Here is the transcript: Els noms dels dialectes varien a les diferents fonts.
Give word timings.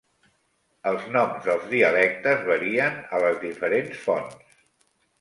Els 0.91 1.05
noms 1.17 1.45
dels 1.51 1.69
dialectes 1.75 2.43
varien 2.49 3.01
a 3.19 3.23
les 3.29 3.41
diferents 3.47 4.05
fonts. 4.11 4.63